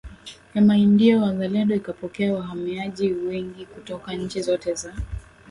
ya 0.55 0.61
Maindio 0.61 1.21
wazalendo 1.21 1.75
ikapokea 1.75 2.33
wahamiaji 2.33 3.13
wengi 3.13 3.65
kutoka 3.65 4.13
nchi 4.13 4.41
zote 4.41 4.73
za 4.73 4.93